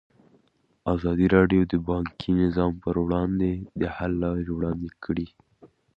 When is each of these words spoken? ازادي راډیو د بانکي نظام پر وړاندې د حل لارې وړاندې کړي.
ازادي 0.95 1.27
راډیو 1.35 1.61
د 1.71 1.73
بانکي 1.89 2.31
نظام 2.43 2.71
پر 2.83 2.95
وړاندې 3.05 3.51
د 3.81 3.83
حل 3.95 4.11
لارې 4.23 4.45
وړاندې 4.53 4.89
کړي. 5.03 5.27